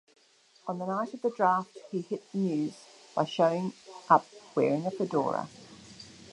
[0.65, 2.73] On the night of the draft, he hit the news
[3.15, 3.71] by showing
[4.09, 5.47] up wearing a fedora.